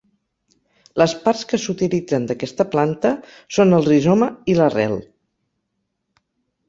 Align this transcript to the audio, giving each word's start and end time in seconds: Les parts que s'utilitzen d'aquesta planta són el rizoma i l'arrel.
Les 1.01 1.13
parts 1.25 1.43
que 1.51 1.59
s'utilitzen 1.65 2.25
d'aquesta 2.31 2.67
planta 2.77 3.13
són 3.59 3.79
el 3.81 3.87
rizoma 3.93 4.31
i 4.55 4.59
l'arrel. 4.61 4.97